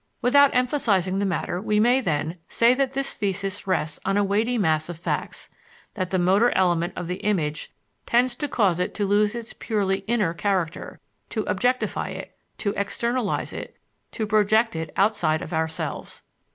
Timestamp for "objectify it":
11.43-12.35